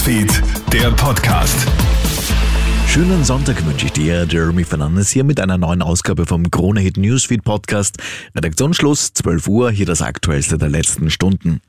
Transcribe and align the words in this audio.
Newsfeed, 0.00 0.42
der 0.72 0.90
Podcast. 0.92 1.68
Schönen 2.86 3.22
Sonntag 3.22 3.62
wünsche 3.66 3.84
ich 3.84 3.92
dir, 3.92 4.26
Jeremy 4.26 4.64
Fernandes 4.64 5.10
hier 5.10 5.24
mit 5.24 5.38
einer 5.38 5.58
neuen 5.58 5.82
Ausgabe 5.82 6.24
vom 6.24 6.50
Krone 6.50 6.80
Hit 6.80 6.96
Newsfeed 6.96 7.44
Podcast. 7.44 7.98
Redaktionsschluss 8.34 9.12
12 9.12 9.46
Uhr, 9.48 9.70
hier 9.70 9.84
das 9.84 10.00
Aktuellste 10.00 10.56
der 10.56 10.70
letzten 10.70 11.10
Stunden. 11.10 11.60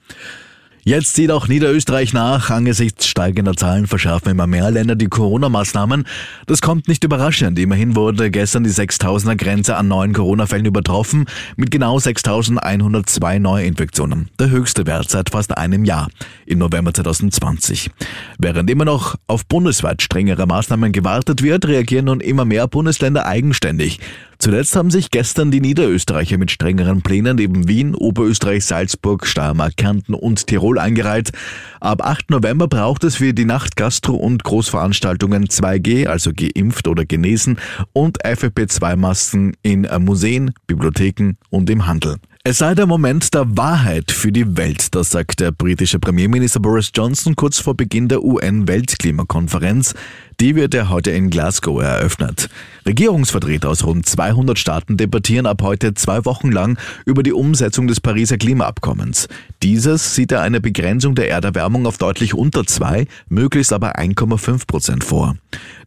Jetzt 0.83 1.13
zieht 1.13 1.29
auch 1.29 1.47
Niederösterreich 1.47 2.11
nach. 2.11 2.49
Angesichts 2.49 3.05
steigender 3.05 3.55
Zahlen 3.55 3.85
verschärfen 3.85 4.31
immer 4.31 4.47
mehr 4.47 4.71
Länder 4.71 4.95
die 4.95 5.09
Corona-Maßnahmen. 5.09 6.07
Das 6.47 6.59
kommt 6.59 6.87
nicht 6.87 7.03
überraschend. 7.03 7.59
Immerhin 7.59 7.95
wurde 7.95 8.31
gestern 8.31 8.63
die 8.63 8.71
6000er 8.71 9.35
Grenze 9.35 9.75
an 9.75 9.87
neuen 9.87 10.11
Corona-Fällen 10.11 10.65
übertroffen 10.65 11.25
mit 11.55 11.69
genau 11.69 11.99
6102 11.99 13.37
Neuinfektionen. 13.37 14.29
Der 14.39 14.49
höchste 14.49 14.87
Wert 14.87 15.11
seit 15.11 15.29
fast 15.29 15.55
einem 15.55 15.85
Jahr 15.85 16.07
im 16.47 16.57
November 16.57 16.91
2020. 16.95 17.91
Während 18.39 18.67
immer 18.71 18.85
noch 18.85 19.15
auf 19.27 19.45
bundesweit 19.45 20.01
strengere 20.01 20.47
Maßnahmen 20.47 20.91
gewartet 20.91 21.43
wird, 21.43 21.67
reagieren 21.67 22.05
nun 22.05 22.21
immer 22.21 22.45
mehr 22.45 22.67
Bundesländer 22.67 23.27
eigenständig. 23.27 23.99
Zuletzt 24.41 24.75
haben 24.75 24.89
sich 24.89 25.11
gestern 25.11 25.51
die 25.51 25.61
Niederösterreicher 25.61 26.39
mit 26.39 26.49
strengeren 26.49 27.03
Plänen 27.03 27.35
neben 27.35 27.67
Wien, 27.67 27.93
Oberösterreich, 27.93 28.65
Salzburg, 28.65 29.27
Steiermark, 29.27 29.77
Kärnten 29.77 30.15
und 30.15 30.47
Tirol 30.47 30.79
eingereiht. 30.79 31.29
Ab 31.79 32.03
8. 32.03 32.31
November 32.31 32.67
braucht 32.67 33.03
es 33.03 33.17
für 33.17 33.35
die 33.35 33.45
Nacht 33.45 33.75
Gastro- 33.75 34.15
und 34.15 34.43
Großveranstaltungen 34.43 35.45
2G, 35.45 36.07
also 36.07 36.31
geimpft 36.35 36.87
oder 36.87 37.05
genesen, 37.05 37.59
und 37.93 38.25
FFP2-Masken 38.25 39.53
in 39.61 39.87
Museen, 39.99 40.55
Bibliotheken 40.65 41.33
und 41.51 41.69
im 41.69 41.85
Handel. 41.85 42.15
Es 42.43 42.57
sei 42.57 42.73
der 42.73 42.87
Moment 42.87 43.35
der 43.35 43.55
Wahrheit 43.55 44.11
für 44.11 44.31
die 44.31 44.57
Welt, 44.57 44.95
das 44.95 45.11
sagt 45.11 45.41
der 45.41 45.51
britische 45.51 45.99
Premierminister 45.99 46.59
Boris 46.59 46.89
Johnson 46.91 47.35
kurz 47.35 47.59
vor 47.59 47.75
Beginn 47.75 48.07
der 48.07 48.23
UN-Weltklimakonferenz. 48.23 49.93
Die 50.41 50.55
wird 50.55 50.73
er 50.73 50.89
heute 50.89 51.11
in 51.11 51.29
Glasgow 51.29 51.83
eröffnet. 51.83 52.49
Regierungsvertreter 52.87 53.69
aus 53.69 53.85
rund 53.85 54.07
200 54.07 54.57
Staaten 54.57 54.97
debattieren 54.97 55.45
ab 55.45 55.61
heute 55.61 55.93
zwei 55.93 56.25
Wochen 56.25 56.51
lang 56.51 56.79
über 57.05 57.21
die 57.21 57.31
Umsetzung 57.31 57.85
des 57.85 58.01
Pariser 58.01 58.39
Klimaabkommens. 58.39 59.27
Dieses 59.61 60.15
sieht 60.15 60.31
er 60.31 60.41
eine 60.41 60.59
Begrenzung 60.59 61.13
der 61.13 61.29
Erderwärmung 61.29 61.85
auf 61.85 61.99
deutlich 61.99 62.33
unter 62.33 62.65
zwei, 62.65 63.05
möglichst 63.29 63.71
aber 63.71 63.99
1,5 63.99 64.65
Prozent 64.65 65.03
vor. 65.03 65.35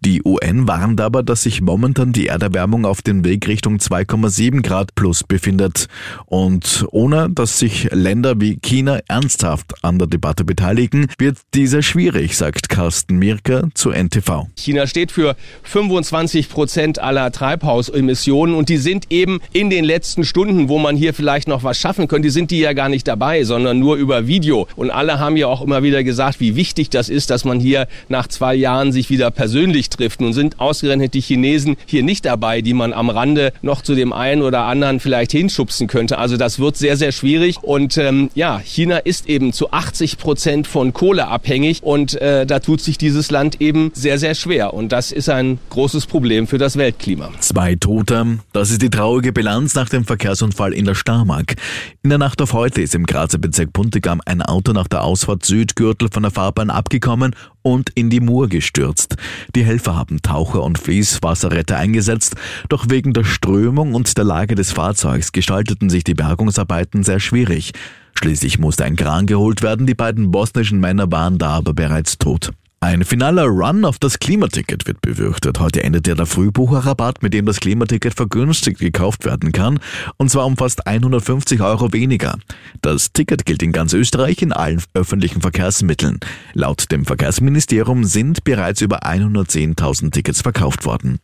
Die 0.05 0.23
UN 0.25 0.69
warnt 0.69 1.01
aber, 1.01 1.25
dass 1.25 1.43
sich 1.43 1.61
momentan 1.61 2.13
die 2.13 2.29
Erderwärmung 2.29 2.85
auf 2.85 3.03
dem 3.03 3.25
Weg 3.25 3.49
Richtung 3.49 3.79
2,7 3.79 4.63
Grad 4.63 4.95
plus 4.95 5.25
befindet. 5.25 5.89
Und 6.27 6.87
ohne 6.93 7.29
dass 7.29 7.59
sich 7.59 7.89
Länder 7.91 8.41
wie 8.41 8.57
China 8.61 9.01
ernsthaft 9.09 9.83
an 9.83 9.99
der 9.99 10.07
Debatte 10.07 10.45
beteiligen, 10.45 11.09
wird 11.19 11.39
diese 11.55 11.83
schwierig, 11.83 12.37
sagt 12.37 12.69
Carsten 12.69 13.19
Mirker 13.19 13.69
zu 13.75 13.91
NTV. 13.91 14.44
China 14.57 14.87
steht 14.87 15.13
für 15.13 15.37
25 15.65 16.49
Prozent 16.49 16.99
aller 16.99 17.33
Treibhausemissionen 17.33 18.55
und 18.55 18.69
die 18.69 18.77
sind 18.77 19.07
eben 19.11 19.41
in 19.53 19.71
den 19.71 19.85
letzten 19.85 20.25
Stunden, 20.25 20.69
wo 20.69 20.79
man 20.79 20.97
hier 20.97 21.15
vielleicht 21.15 21.49
noch 21.49 21.65
was 21.65 21.79
schaffen 21.79 22.09
könnte, 22.09 22.31
sind 22.31 22.51
die 22.51 22.61
ja 22.61 22.73
gar 22.73 22.89
nicht 22.89 23.07
dabei, 23.07 23.45
sondern 23.45 23.79
nur 23.79 23.97
über 23.97 24.27
Video. 24.27 24.67
Und 24.77 24.91
alle 24.91 25.19
haben 25.19 25.37
ja 25.37 25.47
auch 25.47 25.63
immer 25.63 25.83
wieder 25.83 26.05
gesagt, 26.05 26.41
wie 26.41 26.57
wichtig 26.57 26.91
das 26.91 27.09
ist, 27.09 27.31
dass 27.31 27.45
man 27.45 27.61
hier 27.61 27.87
nach 28.09 28.29
zwei 28.29 28.55
Jahren 28.55 28.93
sich 28.93 29.11
wieder 29.11 29.31
persönlich 29.31 29.91
trifft. 29.91 30.21
Nun 30.21 30.33
sind 30.33 30.61
ausgerechnet 30.61 31.15
die 31.15 31.21
Chinesen 31.21 31.77
hier 31.87 32.03
nicht 32.03 32.25
dabei, 32.25 32.61
die 32.61 32.75
man 32.75 32.93
am 32.93 33.11
Rande 33.11 33.53
noch 33.63 33.83
zu 33.83 33.95
dem 33.95 34.13
einen 34.13 34.43
oder 34.43 34.63
anderen 34.65 35.01
vielleicht 35.01 35.33
hinschubsen 35.33 35.87
könnte. 35.87 36.19
Also 36.19 36.37
das 36.37 36.59
wird 36.59 36.77
sehr, 36.77 36.97
sehr 36.97 37.13
schwierig. 37.13 37.63
Und 37.63 37.99
ähm, 37.99 38.31
ja, 38.35 38.61
China 38.65 38.99
ist 38.99 39.29
eben 39.29 39.53
zu 39.53 39.71
80 39.71 40.19
Prozent 40.19 40.67
von 40.67 40.93
Kohle 40.93 41.29
abhängig 41.29 41.83
und 41.83 42.21
äh, 42.21 42.47
da 42.47 42.59
tut 42.61 42.81
sich 42.81 42.99
dieses 42.99 43.31
Land 43.31 43.61
eben 43.61 43.91
sehr, 43.95 44.19
sehr 44.19 44.24
schwer. 44.33 44.73
Und 44.73 44.93
das 44.93 45.13
ist 45.13 45.29
ein 45.29 45.59
großes 45.69 46.07
Problem 46.07 46.47
für 46.47 46.57
das 46.57 46.79
Weltklima. 46.79 47.31
Zwei 47.41 47.75
Tote, 47.75 48.39
das 48.53 48.71
ist 48.71 48.81
die 48.81 48.89
traurige 48.89 49.33
Bilanz 49.33 49.75
nach 49.75 49.91
dem 49.91 50.05
Verkehrsunfall 50.05 50.73
in 50.73 50.87
der 50.87 50.95
Starmark. 50.95 51.57
In 52.03 52.09
der 52.09 52.19
Nacht 52.19 52.41
auf 52.41 52.55
heute 52.55 52.81
ist 52.81 52.95
im 52.95 53.05
Grazer 53.05 53.39
Bezirk 53.39 53.73
Puntigam 53.75 54.23
ein 54.25 54.41
Auto 54.41 54.73
nach 54.73 54.89
der 54.89 55.03
Ausfahrt 55.03 55.45
Südgürtel 55.45 56.09
von 56.11 56.23
der 56.23 56.33
Fahrbahn 56.33 56.71
abgekommen 56.71 57.37
und 57.61 57.91
in 57.95 58.09
die 58.09 58.21
Mur 58.21 58.49
gestürzt. 58.49 59.17
Die 59.55 59.65
Helfer 59.65 59.97
haben 59.97 60.23
Taucher 60.23 60.63
und 60.63 60.79
Fließwasserretter 60.79 61.77
eingesetzt, 61.77 62.37
doch 62.69 62.87
wegen 62.89 63.13
der 63.13 63.25
Strömung 63.25 63.95
und 63.95 64.17
der 64.17 64.25
Lage 64.25 64.55
des 64.55 64.73
Fahrzeugs 64.73 65.33
gestalteten 65.33 65.91
sich 65.91 66.05
die 66.05 66.15
Bergungsarbeiten 66.15 67.03
sehr 67.03 67.21
schwierig. 67.21 67.73
Schließlich 68.15 68.59
musste 68.59 68.85
ein 68.85 68.97
Kran 68.97 69.27
geholt 69.27 69.63
werden, 69.63 69.87
die 69.87 69.95
beiden 69.95 70.31
bosnischen 70.31 70.79
Männer 70.79 71.11
waren 71.11 71.39
da 71.39 71.51
aber 71.51 71.75
bereits 71.75 72.17
tot. 72.19 72.53
Ein 72.85 73.03
finaler 73.03 73.47
Run 73.47 73.87
auf 73.87 73.99
das 73.99 74.19
Klimaticket 74.19 74.87
wird 74.87 75.01
befürchtet. 75.01 75.59
Heute 75.59 75.83
endet 75.83 76.07
ja 76.07 76.15
der 76.15 76.27
Frühbucherrabatt, 76.27 77.23
mit 77.23 77.33
dem 77.33 77.47
das 77.47 77.61
Klimaticket 77.61 78.13
vergünstigt 78.13 78.79
gekauft 78.79 79.25
werden 79.25 79.53
kann, 79.53 79.81
und 80.19 80.31
zwar 80.31 80.45
um 80.45 80.59
fast 80.59 80.87
150 80.87 81.63
Euro 81.63 81.95
weniger. 81.95 82.37
Das 82.83 83.11
Ticket 83.15 83.47
gilt 83.47 83.63
in 83.63 83.73
ganz 83.73 83.95
Österreich 83.95 84.43
in 84.43 84.53
allen 84.53 84.83
öffentlichen 84.93 85.41
Verkehrsmitteln. 85.41 86.21
Laut 86.53 86.93
dem 86.93 87.07
Verkehrsministerium 87.07 88.05
sind 88.05 88.45
bereits 88.45 88.83
über 88.83 89.05
110.000 89.07 90.11
Tickets 90.13 90.43
verkauft 90.43 90.85
worden. 90.85 91.21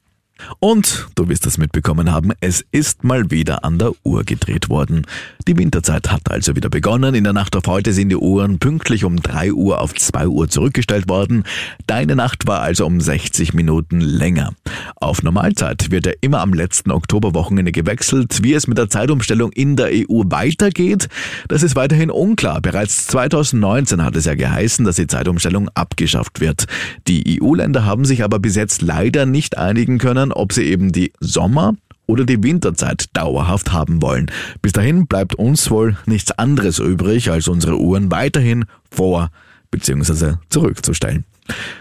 Und 0.58 1.08
du 1.14 1.28
wirst 1.28 1.46
es 1.46 1.58
mitbekommen 1.58 2.10
haben, 2.10 2.32
es 2.40 2.64
ist 2.72 3.04
mal 3.04 3.30
wieder 3.30 3.64
an 3.64 3.78
der 3.78 3.92
Uhr 4.04 4.24
gedreht 4.24 4.68
worden. 4.68 5.06
Die 5.46 5.56
Winterzeit 5.56 6.10
hat 6.10 6.30
also 6.30 6.56
wieder 6.56 6.68
begonnen. 6.68 7.14
In 7.14 7.24
der 7.24 7.32
Nacht 7.32 7.56
auf 7.56 7.66
heute 7.66 7.92
sind 7.92 8.08
die 8.08 8.16
Uhren 8.16 8.58
pünktlich 8.58 9.04
um 9.04 9.20
3 9.20 9.52
Uhr 9.52 9.80
auf 9.80 9.94
2 9.94 10.28
Uhr 10.28 10.48
zurückgestellt 10.48 11.08
worden. 11.08 11.44
Deine 11.86 12.16
Nacht 12.16 12.46
war 12.46 12.60
also 12.60 12.86
um 12.86 13.00
60 13.00 13.54
Minuten 13.54 14.00
länger. 14.00 14.52
Auf 15.02 15.22
Normalzeit 15.22 15.90
wird 15.90 16.04
ja 16.04 16.12
immer 16.20 16.40
am 16.40 16.52
letzten 16.52 16.90
Oktoberwochenende 16.90 17.72
gewechselt. 17.72 18.40
Wie 18.42 18.52
es 18.52 18.66
mit 18.66 18.76
der 18.76 18.90
Zeitumstellung 18.90 19.50
in 19.50 19.74
der 19.74 19.88
EU 19.90 20.24
weitergeht, 20.26 21.08
das 21.48 21.62
ist 21.62 21.74
weiterhin 21.74 22.10
unklar. 22.10 22.60
Bereits 22.60 23.06
2019 23.06 24.04
hat 24.04 24.14
es 24.14 24.26
ja 24.26 24.34
geheißen, 24.34 24.84
dass 24.84 24.96
die 24.96 25.06
Zeitumstellung 25.06 25.70
abgeschafft 25.70 26.40
wird. 26.40 26.66
Die 27.08 27.40
EU-Länder 27.40 27.86
haben 27.86 28.04
sich 28.04 28.22
aber 28.22 28.40
bis 28.40 28.56
jetzt 28.56 28.82
leider 28.82 29.24
nicht 29.24 29.56
einigen 29.56 29.96
können, 29.96 30.32
ob 30.32 30.52
sie 30.52 30.64
eben 30.64 30.92
die 30.92 31.14
Sommer- 31.18 31.76
oder 32.06 32.26
die 32.26 32.42
Winterzeit 32.42 33.06
dauerhaft 33.14 33.72
haben 33.72 34.02
wollen. 34.02 34.30
Bis 34.60 34.72
dahin 34.72 35.06
bleibt 35.06 35.34
uns 35.34 35.70
wohl 35.70 35.96
nichts 36.04 36.30
anderes 36.32 36.78
übrig, 36.78 37.30
als 37.30 37.48
unsere 37.48 37.80
Uhren 37.80 38.10
weiterhin 38.10 38.66
vor 38.90 39.30
bzw. 39.70 40.34
zurückzustellen. 40.50 41.24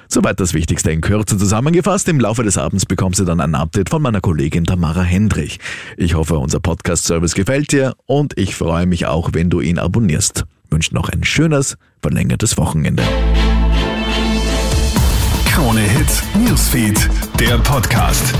Soweit 0.07 0.39
das 0.39 0.53
Wichtigste 0.53 0.91
in 0.91 1.01
Kürze 1.01 1.37
zusammengefasst. 1.37 2.07
Im 2.07 2.19
Laufe 2.19 2.43
des 2.43 2.57
Abends 2.57 2.85
bekommst 2.85 3.19
du 3.19 3.25
dann 3.25 3.39
ein 3.39 3.55
Update 3.55 3.89
von 3.89 4.01
meiner 4.01 4.21
Kollegin 4.21 4.65
Tamara 4.65 5.03
Hendrich. 5.03 5.59
Ich 5.97 6.15
hoffe, 6.15 6.37
unser 6.37 6.59
Podcast-Service 6.59 7.35
gefällt 7.35 7.71
dir 7.71 7.93
und 8.05 8.37
ich 8.37 8.55
freue 8.55 8.85
mich 8.85 9.05
auch, 9.05 9.29
wenn 9.33 9.49
du 9.49 9.61
ihn 9.61 9.79
abonnierst. 9.79 10.45
Wünsche 10.69 10.93
noch 10.93 11.09
ein 11.09 11.23
schönes, 11.23 11.77
verlängertes 12.01 12.57
Wochenende. 12.57 13.03
Krone 15.45 15.81
Hits, 15.81 16.23
Newsfeed, 16.35 17.09
der 17.39 17.57
Podcast. 17.57 18.33